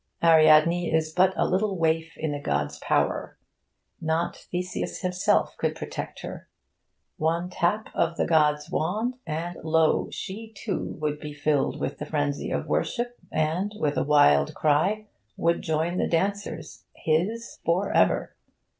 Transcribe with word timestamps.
Ariadne 0.23 0.91
is 0.91 1.11
but 1.13 1.31
a 1.37 1.45
little 1.47 1.77
waif 1.77 2.17
in 2.17 2.31
the 2.31 2.39
god's 2.39 2.79
power. 2.79 3.37
Not 4.01 4.35
Theseus 4.35 5.01
himself 5.01 5.55
could 5.57 5.75
protect 5.75 6.21
her. 6.21 6.47
One 7.17 7.51
tap 7.51 7.89
of 7.93 8.17
the 8.17 8.25
god's 8.25 8.71
wand, 8.71 9.17
and, 9.27 9.57
lo! 9.63 10.09
she, 10.09 10.53
too, 10.57 10.95
would 10.99 11.19
be 11.19 11.33
filled 11.35 11.79
with 11.79 11.99
the 11.99 12.07
frenzy 12.07 12.49
of 12.49 12.65
worship, 12.65 13.15
and, 13.31 13.75
with 13.77 13.95
a 13.95 14.03
wild 14.03 14.55
cry, 14.55 15.05
would 15.37 15.61
join 15.61 15.99
the 15.99 16.07
dancers, 16.07 16.83
his 16.95 17.59
for 17.63 17.91
ever. 17.91 18.35